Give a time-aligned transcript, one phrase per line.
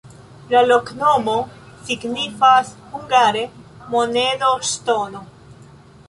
[0.51, 1.33] La loknomo
[1.89, 3.43] signifas hungare:
[3.91, 5.21] monedo-ŝtono.